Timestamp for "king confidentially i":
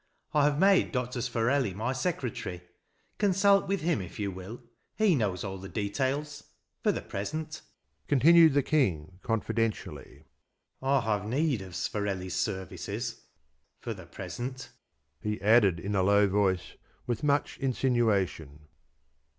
8.63-11.01